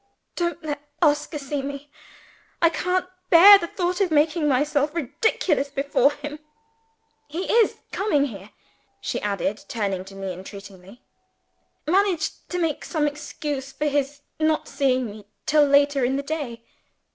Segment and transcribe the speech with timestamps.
[0.35, 1.91] "Don't let Oscar see me!
[2.59, 6.39] I can't bear the thought of making myself ridiculous before him!
[7.27, 8.49] He is coming here,"
[8.99, 11.03] she added, turning to me entreatingly.
[11.85, 16.63] "Manage to make some excuse for his not seeing me till later in the day."